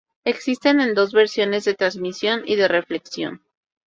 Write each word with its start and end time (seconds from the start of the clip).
Existen 0.23 0.81
en 0.81 0.95
dos 0.95 1.13
versiones: 1.13 1.63
de 1.63 1.75
transmisión 1.75 2.41
y 2.47 2.55
de 2.55 2.67
reflexión. 2.67 3.43